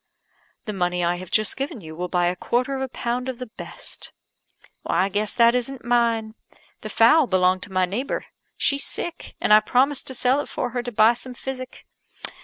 "The 0.65 0.73
money 0.73 1.03
I 1.03 1.17
have 1.17 1.29
just 1.29 1.55
given 1.55 1.79
you 1.79 1.95
will 1.95 2.07
buy 2.07 2.25
a 2.25 2.35
quarter 2.35 2.75
of 2.75 2.81
a 2.81 2.87
pound 2.87 3.29
of 3.29 3.37
the 3.37 3.45
best." 3.45 4.11
"I 4.83 5.09
guess 5.09 5.31
that 5.35 5.53
isn't 5.53 5.85
mine. 5.85 6.33
The 6.79 6.89
fowl 6.89 7.27
belonged 7.27 7.61
to 7.61 7.71
my 7.71 7.85
neighbour. 7.85 8.25
She's 8.57 8.83
sick; 8.83 9.35
and 9.39 9.53
I 9.53 9.59
promised 9.59 10.07
to 10.07 10.15
sell 10.15 10.39
it 10.39 10.49
for 10.49 10.71
her 10.71 10.81
to 10.81 10.91
buy 10.91 11.13
some 11.13 11.35
physic. 11.35 11.85